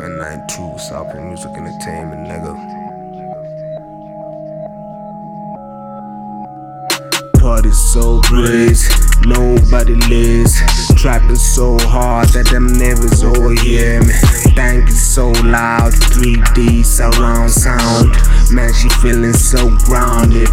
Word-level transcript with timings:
9-2, 0.00 0.80
Southpaw 0.80 1.20
Music 1.20 1.52
Entertainment, 1.54 2.26
nigga. 2.26 2.56
Party 7.38 7.70
so 7.72 8.20
great, 8.22 8.78
nobody 9.26 9.94
lives. 10.08 10.56
Trapping 10.96 11.36
so 11.36 11.76
hard 11.80 12.28
that 12.30 12.46
them 12.46 12.68
niggas 12.68 13.22
over 13.22 13.52
hear 13.60 14.00
me. 14.00 14.14
Thank 14.54 14.86
you 14.86 14.94
so 14.94 15.30
loud, 15.42 15.92
3D 15.92 16.84
surround 16.84 17.50
sound. 17.50 18.12
Man, 18.50 18.72
she 18.72 18.88
feeling 19.02 19.34
so 19.34 19.68
grounded. 19.84 20.48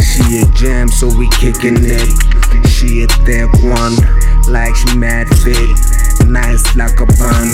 She 0.00 0.38
a 0.38 0.46
jam, 0.52 0.88
so 0.88 1.08
we 1.18 1.28
kicking 1.30 1.78
it. 1.80 2.68
She 2.68 3.02
a 3.02 3.08
thick 3.24 3.50
one, 3.64 3.96
like 4.46 4.76
she 4.76 4.96
mad 4.96 5.28
fit. 5.42 5.68
Nice 6.28 6.76
like 6.76 7.00
a 7.00 7.06
bun. 7.06 7.47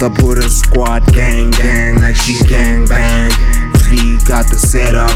She 0.00 0.06
pulled 0.06 0.18
up 0.18 0.22
with 0.24 0.38
a 0.38 0.48
squad 0.48 1.04
gang 1.12 1.50
gang, 1.50 2.00
like 2.00 2.16
she 2.16 2.32
gang 2.48 2.86
bang. 2.86 3.30
We 3.90 4.16
got 4.24 4.48
the 4.48 4.56
setup, 4.56 5.10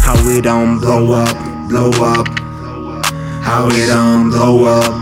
how 0.00 0.16
we 0.26 0.40
don't 0.40 0.78
blow 0.80 1.12
up, 1.12 1.36
blow 1.68 1.90
up. 2.00 2.26
How 3.42 3.68
we 3.68 3.84
don't 3.84 4.30
blow 4.30 4.64
up. 4.64 4.94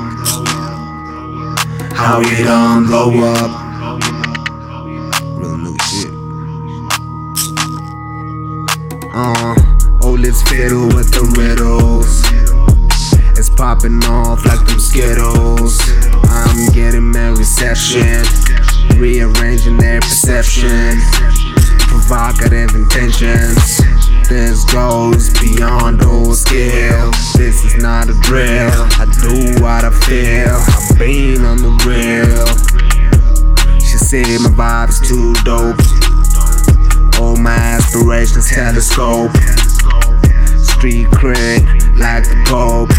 How 1.92 2.19
we 2.19 2.42
don't 2.42 2.87
blow 2.87 3.12
up. 3.23 4.01
Real 5.39 5.56
new 5.56 5.77
shit. 5.86 6.11
Uh, 9.14 9.55
let's 10.19 10.42
fiddle 10.50 10.89
with 10.89 11.12
the 11.12 11.23
riddles. 11.39 12.25
It's 13.39 13.50
popping 13.50 14.02
off 14.05 14.45
like 14.45 14.66
them 14.66 14.80
Skittles. 14.80 15.78
I'm 16.28 16.73
getting 16.73 17.12
my 17.12 17.28
reception, 17.28 18.25
rearranging 18.97 19.77
their 19.77 20.00
perception, 20.00 21.00
provocative 21.89 22.75
intentions. 22.75 23.78
This 24.28 24.64
goes 24.67 25.33
beyond 25.41 26.03
all 26.03 26.34
skill. 26.34 27.11
This 27.36 27.64
is 27.64 27.77
not 27.77 28.08
a 28.08 28.14
drill. 28.20 28.70
I 29.00 29.06
do 29.20 29.62
what 29.62 29.84
I 29.84 29.91
feel. 29.91 30.55
I've 30.55 30.98
been 30.98 31.45
on 31.45 31.58
the 31.58 31.72
real. 31.86 32.47
She 33.80 33.97
said 33.97 34.27
my 34.41 34.50
vibe's 34.50 35.00
too 35.00 35.33
dope. 35.45 35.80
All 37.20 37.36
my 37.36 37.56
aspirations 37.56 38.50
telescope. 38.50 39.33
Street 40.58 41.08
cred 41.08 41.64
like 41.98 42.25
the 42.25 42.36
Pope. 42.47 42.91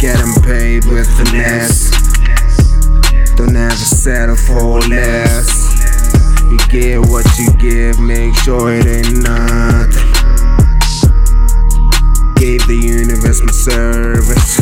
Getting 0.00 0.34
paid 0.42 0.84
with 0.86 1.06
finesse. 1.16 2.01
Don't 3.72 3.80
ever 3.80 3.88
settle 3.88 4.36
for 4.36 4.80
less. 4.80 5.48
You 6.50 6.58
get 6.68 7.00
what 7.00 7.24
you 7.38 7.48
give, 7.56 7.98
make 7.98 8.34
sure 8.44 8.70
it 8.70 8.84
ain't 8.84 9.22
nothing. 9.22 10.12
Gave 12.36 12.66
the 12.66 12.76
universe 12.76 13.40
my 13.40 13.50
service. 13.50 14.60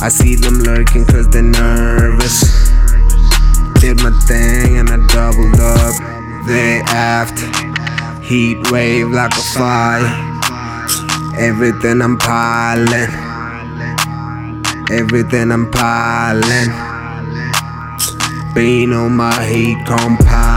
I 0.00 0.08
see 0.08 0.34
them 0.34 0.60
lurking 0.60 1.04
cause 1.04 1.28
they're 1.28 1.42
nervous. 1.42 2.40
Did 3.80 4.00
my 4.00 4.12
thing 4.26 4.78
and 4.78 4.88
I 4.88 5.06
doubled 5.08 5.60
up. 5.60 6.46
They 6.46 6.80
after 6.96 7.44
Heat 8.24 8.70
wave 8.70 9.10
like 9.10 9.32
a 9.32 9.42
fire. 9.52 10.08
Everything 11.38 12.00
I'm 12.00 12.16
piling. 12.16 13.10
Everything 14.90 15.52
I'm 15.52 15.70
piling. 15.70 16.89
Being 18.54 18.92
on 18.92 19.12
my 19.12 19.44
heat 19.44 19.78
compiling. 19.86 20.49